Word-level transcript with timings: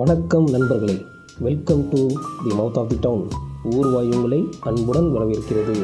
வணக்கம் 0.00 0.46
நண்பர்களே. 0.54 0.94
Welcome 1.44 1.82
to 1.90 2.00
the 2.40 2.50
mouth 2.56 2.78
of 2.80 2.88
the 2.90 2.96
town 3.04 3.22
ஊர்வாய் 3.74 4.10
உங்களை 4.16 4.40
அன்புடன் 4.68 5.08
வரவேற்கிறது. 5.14 5.74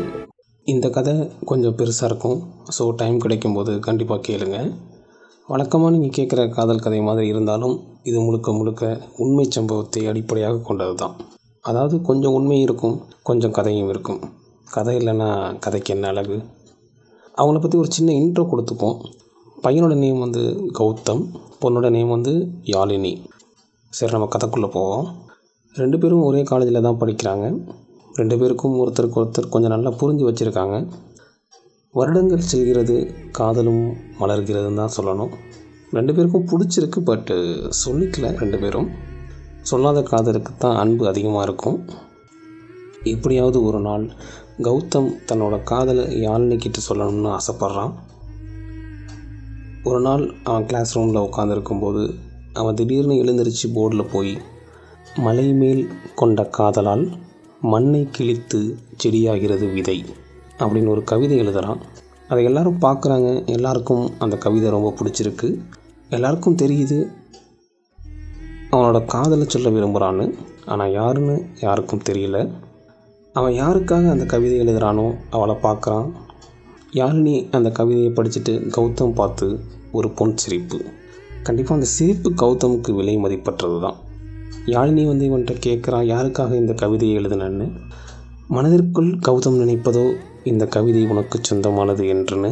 இந்த 0.73 0.87
கதை 0.97 1.15
கொஞ்சம் 1.51 1.77
பெருசாக 1.79 2.09
இருக்கும். 2.11 2.37
ஸோ 2.77 2.85
டைம் 3.01 3.17
கிடைக்கும்போது 3.25 3.79
கண்டிப்பாக 3.87 4.21
கேளுங்க. 4.29 4.59
வழக்கமாக 5.49 5.93
நீங்கள் 5.95 6.15
கேட்குற 6.19 6.45
காதல் 6.57 6.85
கதை 6.87 7.01
மாதிரி 7.09 7.27
இருந்தாலும் 7.33 7.75
இது 8.11 8.19
முழுக்க 8.27 8.53
முழுக்க 8.59 8.93
உண்மை 9.25 9.47
சம்பவத்தை 9.57 10.05
அடிப்படையாக 10.13 10.63
கொண்டது 10.69 10.95
தான் 10.95 11.17
அதாவது 11.65 11.99
கொஞ்சம் 12.11 12.37
உண்மையும் 12.41 12.67
இருக்கும் 12.69 12.97
கொஞ்சம் 13.31 13.57
கதையும் 13.61 13.91
இருக்கும். 13.95 14.21
கதை 14.77 14.97
இல்லைன்னா 15.03 15.33
கதைக்கு 15.67 15.93
என்ன 15.97 16.09
அழகு? 16.15 16.39
அவங்கள 17.35 17.59
பற்றி 17.59 17.79
ஒரு 17.85 17.91
சின்ன 17.99 18.13
இன்ட்ரோ 18.23 18.47
கொடுத்துப்போம். 18.53 18.99
பையனோட 19.67 19.97
நேம் 20.05 20.25
வந்து 20.29 20.45
கௌதம் 20.81 21.25
பொண்ணோட 21.63 21.89
நேம் 21.99 22.17
வந்து 22.19 22.35
யாழினி. 22.75 23.15
சரி 23.97 24.13
நம்ம 24.13 24.29
கதைக்குள்ளே 24.35 24.69
போவோம். 24.77 25.07
ரெண்டு 25.75 25.97
பேரும் 25.99 26.23
ஒரே 26.23 26.43
காலேஜில் 26.43 26.87
தான் 26.87 26.99
படிக்கிறாங்க. 27.01 27.47
ரெண்டு 28.19 28.39
பேருக்கும் 28.39 28.77
ஒருத்தருக்கு 28.83 29.19
ஒருத்தர் 29.23 29.49
கொஞ்சம் 29.49 29.75
நல்லா 29.75 29.91
புரிஞ்சு 30.01 30.25
வச்சுருக்காங்க. 30.29 30.77
வருடங்கள் 31.95 32.49
செல்கிறது 32.51 32.97
காதலும் 33.39 33.83
மலர்கிறதுன்னு 34.21 34.81
தான் 34.83 34.95
சொல்லணும். 34.97 35.33
ரெண்டு 35.91 36.15
பேருக்கும் 36.15 36.49
பிடிச்சிருக்கு 36.53 37.01
பட்டு 37.11 37.37
சொல்லிக்கல 37.83 38.31
ரெண்டு 38.43 38.59
பேரும். 38.59 38.89
சொல்லாத 39.71 40.03
காதலுக்கு 40.03 40.53
தான் 40.59 40.77
அன்பு 40.77 41.05
அதிகமாக 41.09 41.47
இருக்கும். 41.49 41.79
எப்படியாவது 43.15 43.59
ஒரு 43.69 43.81
நாள் 43.81 44.05
கௌதம் 44.67 45.13
தன்னோட 45.29 45.55
காதலை 45.63 46.05
யாழினிக்கிட்ட 46.27 46.81
சொல்லணும்னு 46.89 47.39
ஆசைப்பட்றான். 47.39 47.95
ஒரு 49.85 50.01
நாள் 50.01 50.25
அவன் 50.45 50.67
கிளாஸ் 50.67 50.99
ரூமில் 50.99 51.27
உட்காந்துருக்கும்போது 51.29 52.03
அவன் 52.53 52.75
திடீர்னு 52.75 53.15
எழுந்திருச்சு 53.15 53.67
போர்டில் 53.75 54.11
போய் 54.13 54.39
மலை 55.17 55.53
மேல் 55.53 55.89
கொண்ட 56.15 56.45
காதலால் 56.45 57.05
மண்ணை 57.61 58.09
கிழித்து 58.11 58.77
செடியாகிறது 59.05 59.73
விதை 59.73 60.05
அப்படின்னு 60.59 60.89
ஒரு 60.89 61.05
கவிதை 61.05 61.39
எழுதுகிறான் 61.41 61.81
அதை 62.29 62.45
எல்லாரும் 62.45 62.81
பார்க்குறாங்க. 62.81 63.47
எல்லாருக்கும் 63.47 64.19
அந்த 64.19 64.37
கவிதை 64.37 64.71
ரொம்ப 64.71 64.95
பிடிச்சிருக்கு. 64.99 65.49
எல்லாருக்கும் 66.09 66.57
தெரியுது. 66.57 66.99
அவனோட 68.71 69.05
காதலை 69.05 69.45
சொல்ல 69.49 69.71
விரும்புகிறான்னு 69.71 70.35
ஆனால் 70.67 70.93
யாருன்னு 70.93 71.45
யாருக்கும் 71.61 72.03
தெரியல. 72.11 72.39
அவன் 73.33 73.53
யாருக்காக 73.53 74.11
அந்த 74.11 74.25
கவிதை 74.25 74.59
எழுதுகிறானோ 74.61 75.07
அவளை 75.31 75.55
பார்க்குறான். 75.63 76.09
யாழினி 76.93 77.51
அந்த 77.51 77.71
கவிதையை 77.71 78.13
படிச்சுட்டு 78.13 78.55
கௌதம் 78.77 79.15
பார்த்து 79.15 79.61
ஒரு 79.93 80.11
பொன் 80.11 80.37
சிரிப்பு. 80.37 80.81
கண்டிப்பாக 81.43 81.75
அந்த 81.75 81.89
சிரிப்பு 81.97 82.31
கௌதமுக்கு 82.43 82.91
விலை 82.95 83.15
மதிப்பற்றது 83.17 83.79
தான் 83.81 83.99
யாழினி 84.67 85.05
வந்து 85.07 85.25
இவன்கிட்ட 85.29 85.55
கேட்குறான் 85.67 86.07
யாருக்காக 86.13 86.53
இந்த 86.55 86.73
கவிதையை 86.73 87.15
எழுதுனன்னு? 87.19 87.67
மனதிற்குள் 88.49 89.11
கௌதம் 89.29 89.59
நினைப்பதோ 89.63 90.05
இந்த 90.45 90.65
கவிதை 90.67 91.03
உனக்கு 91.07 91.39
சொந்தமானது 91.43 92.05
என்றுன்னு 92.15 92.51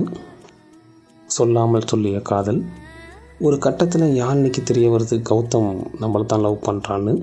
சொல்லாமல் 1.28 1.86
சொல்லிய 1.86 2.20
காதல். 2.20 2.60
ஒரு 3.40 3.58
கட்டத்தில் 3.58 4.06
யாழினிக்கு 4.22 4.62
தெரிய 4.62 4.86
வருது 4.90 5.16
கௌதம் 5.30 5.70
நம்மளை 6.00 6.26
தான் 6.26 6.40
லவ் 6.40 6.64
பண்ணுறான்னு 6.68 7.14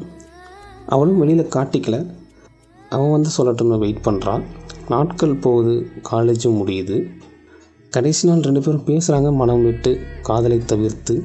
அவளும் 0.86 1.18
வெளியில் 1.18 1.54
காட்டிக்கல. 1.56 1.98
அவன் 2.90 3.14
வந்து 3.16 3.30
சொல்லட்டும்னு 3.38 3.78
வெயிட் 3.78 4.06
பண்ணுறான் 4.06 4.44
நாட்கள் 4.90 5.36
போகுது 5.36 5.74
காலேஜும் 6.12 6.60
முடியுது. 6.62 6.98
கடைசி 7.94 8.24
நாள் 8.28 8.46
ரெண்டு 8.48 8.62
பேரும் 8.62 8.88
பேசுகிறாங்க 8.88 9.30
மனம் 9.36 9.64
விட்டு 9.64 9.92
காதலை 10.22 10.60
தவிர்த்து. 10.66 11.16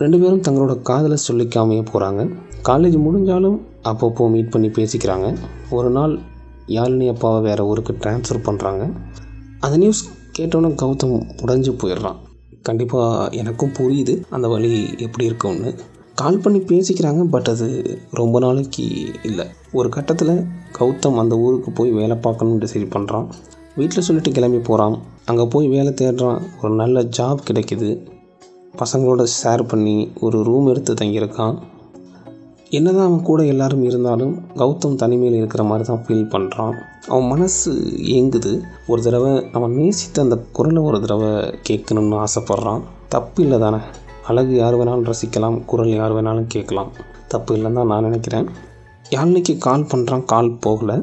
ரெண்டு 0.00 0.18
பேரும் 0.20 0.44
தங்களோட 0.46 0.74
காதலை 0.88 1.16
சொல்லிக்காமையே 1.28 1.82
போகிறாங்க 1.92 2.20
காலேஜ் 2.68 2.96
முடிஞ்சாலும் 3.06 3.56
அப்பப்போ 3.90 4.24
மீட் 4.34 4.50
பண்ணி 4.52 4.68
பேசிக்கிறாங்க. 4.76 5.26
ஒரு 5.76 5.90
நாள் 5.96 6.12
யாழினி 6.76 7.06
அப்பாவை 7.12 7.38
வேறு 7.46 7.66
ஊருக்கு 7.70 7.92
ட்ரான்ஸ்ஃபர் 8.02 8.46
பண்ணுறாங்க 8.46 8.82
அந்த 9.64 9.76
நியூஸ் 9.82 10.00
கேட்டோன்னே 10.38 10.70
கௌதம் 10.82 11.14
உடஞ்சி 11.42 11.72
போயிடுறான். 11.82 12.18
கண்டிப்பாக 12.68 13.36
எனக்கும் 13.40 13.74
புரியுது 13.78 14.14
அந்த 14.36 14.46
வழி 14.48 14.70
எப்படி 15.06 15.24
இருக்கும்னு. 15.30 15.72
கால் 16.20 16.42
பண்ணி 16.44 16.60
பேசிக்கிறாங்க 16.70 17.22
பட் 17.34 17.50
அது 17.52 17.68
ரொம்ப 18.20 18.38
நாளைக்கு 18.44 18.86
இல்லை. 19.28 19.46
ஒரு 19.72 19.88
கட்டத்தில் 19.96 20.34
கௌதம் 20.78 21.20
அந்த 21.22 21.36
ஊருக்கு 21.46 21.72
போய் 21.80 21.92
வேலை 22.00 22.16
பார்க்கணும்னு 22.26 22.62
டிசைட் 22.64 22.94
பண்ணுறான் 22.94 23.26
வீட்டில் 23.80 24.06
சொல்லிட்டு 24.06 24.32
கிளம்பி 24.38 24.62
போகிறான் 24.70 24.96
அங்கே 25.32 25.46
போய் 25.54 25.68
வேலை 25.76 25.92
தேடுறான். 26.00 26.40
ஒரு 26.62 26.72
நல்ல 26.82 27.02
ஜாப் 27.18 27.46
கிடைக்குது. 27.50 27.90
பசங்களோட 28.80 29.24
ஷேர் 29.38 29.62
பண்ணி 29.72 29.96
ஒரு 30.26 30.38
ரூம் 30.48 30.68
எடுத்து 30.72 30.94
தங்கியிருக்கான். 30.94 31.56
என்னதான் 32.78 33.08
அவன் 33.08 33.26
கூட 33.28 33.40
எல்லாரும் 33.52 33.84
இருந்தாலும் 33.88 34.34
கௌதம் 34.56 34.98
தனிமையில் 35.02 35.38
இருக்கிற 35.38 35.62
மாதிரி 35.70 35.84
தான் 35.88 36.02
ஃபீல் 36.04 36.28
பண்ணுறான் 36.34 36.74
அவன் 37.08 37.26
மனசு 37.32 37.70
ஏங்குது. 38.16 38.52
ஒரு 38.86 39.00
தடவை 39.06 39.32
அவன் 39.52 39.74
நேசித்த 39.78 40.22
அந்த 40.22 40.36
குரலை 40.58 40.82
ஒரு 40.82 41.00
தடவை 41.04 41.30
கேட்கணும்னு 41.68 42.18
ஆசைப்பட்றான். 42.24 42.82
தப்பு 43.14 43.42
இல்லை 43.42 43.58
தானே 43.58 43.80
அழகு 44.30 44.52
யார் 44.56 44.78
வேணாலும் 44.80 45.08
ரசிக்கலாம் 45.10 45.58
குரல் 45.70 45.92
யார் 45.94 46.14
வேணாலும் 46.16 46.50
கேட்கலாம். 46.54 46.92
தப்பு 47.32 47.56
இல்லைன்னு 47.56 47.78
தான் 47.80 47.90
நான் 47.92 48.06
நினைக்கிறேன். 48.08 48.48
யாழ்னிக்கு 49.16 49.54
கால் 49.58 49.90
பண்ணுறான் 49.92 50.24
கால் 50.32 50.50
போகலை. 50.66 50.96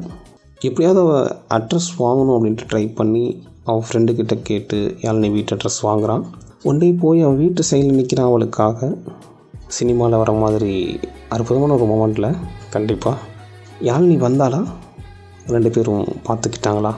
எப்படியாவது 0.68 1.00
அவள் 1.06 1.28
அட்ரஸ் 1.56 1.92
வாங்கணும் 2.04 2.36
அப்படின்ட்டு 2.38 2.70
ட்ரை 2.72 2.86
பண்ணி 3.00 3.26
அவன் 3.70 3.86
ஃப்ரெண்டுக்கிட்ட 3.88 4.36
கேட்டு 4.50 4.78
யாழ்னி 5.02 5.30
வீட்டு 5.32 5.56
அட்ரஸ் 5.56 5.82
வாங்குகிறான் 5.88 6.24
ஒன் 6.68 6.78
டே 6.78 6.90
போய் 6.94 7.22
அவன் 7.22 7.38
வீட்டு 7.38 7.64
சைடில் 7.72 7.98
நிற்கிறான் 8.00 8.28
அவளுக்காக. 8.28 8.94
சினிமாவில் 9.68 10.18
வர 10.18 10.32
மாதிரி 10.32 11.00
அற்புதமான 11.30 11.76
ஒரு 11.76 11.86
மொமெண்ட்டில் 11.86 12.36
கண்டிப்பாக 12.70 13.18
யாழ் 13.82 14.02
நீ 14.02 14.16
வந்தாளா? 14.16 14.62
ரெண்டு 15.48 15.70
பேரும் 15.70 16.06
பார்த்துக்கிட்டாங்களா? 16.28 16.94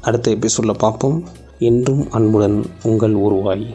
அடுத்த 0.00 0.30
எபிசோடில் 0.30 0.76
பார்ப்போம். 0.78 1.22
என்றும் 1.58 2.10
அன்புடன் 2.10 2.66
உங்கள் 2.82 3.14
உருவாய் 3.14 3.66